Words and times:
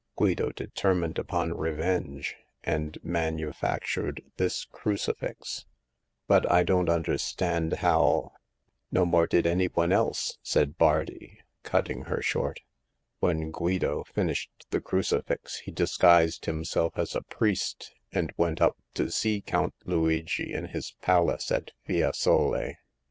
Guido 0.15 0.49
determined 0.49 1.19
upon 1.19 1.55
revenge, 1.55 2.35
and 2.63 2.97
manu 3.03 3.51
factured 3.51 4.21
this 4.37 4.65
crucifix." 4.65 5.67
But 6.27 6.51
I 6.51 6.63
don't 6.63 6.89
understand 6.89 7.73
how 7.73 8.31
""No 8.91 9.05
more 9.05 9.27
did 9.27 9.45
any 9.45 9.67
one 9.67 9.91
else," 9.93 10.39
said 10.41 10.75
Bardi, 10.75 11.37
cut 11.61 11.85
ting 11.85 12.05
her 12.05 12.19
short. 12.19 12.61
"When 13.19 13.51
Guido 13.51 14.03
finished 14.05 14.49
the 14.71 14.81
crucifix 14.81 15.59
he 15.59 15.71
disguised 15.71 16.45
himself 16.47 16.97
as 16.97 17.13
a 17.15 17.21
priest, 17.21 17.93
and 18.11 18.33
went 18.37 18.59
up 18.59 18.77
to 18.95 19.11
see 19.11 19.39
Count 19.39 19.75
Luigi 19.85 20.51
in 20.51 20.65
his 20.69 20.95
paUc^ 21.03 21.27
^1 21.27 21.35
¥\sj^\r,. 21.35 21.35
Ii6 21.35 21.47
Hagar 21.83 22.07
of 22.09 22.15
the 22.17 22.57
Pawn 22.57 22.69
Shop. 22.73 22.77